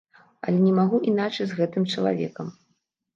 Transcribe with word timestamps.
Але 0.45 0.57
не 0.61 0.69
магу 0.77 0.99
іначай 1.11 1.47
з 1.51 1.57
гэтым 1.59 1.85
чалавекам. 1.93 2.47